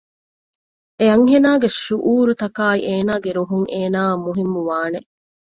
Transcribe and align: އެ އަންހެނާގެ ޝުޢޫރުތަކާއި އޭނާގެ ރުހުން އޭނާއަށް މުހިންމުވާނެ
އެ 0.99 1.05
އަންހެނާގެ 1.11 1.67
ޝުޢޫރުތަކާއި 1.81 2.81
އޭނާގެ 2.87 3.29
ރުހުން 3.37 3.67
އޭނާއަށް 3.73 4.23
މުހިންމުވާނެ 4.25 4.99